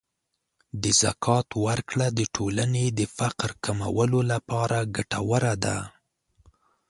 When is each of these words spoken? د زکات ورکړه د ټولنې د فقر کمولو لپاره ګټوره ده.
د 0.81 0.83
زکات 1.01 1.47
ورکړه 1.65 2.07
د 2.17 2.19
ټولنې 2.35 2.85
د 2.99 3.01
فقر 3.17 3.49
کمولو 3.63 4.19
لپاره 4.31 4.77
ګټوره 4.95 5.53
ده. 5.63 5.77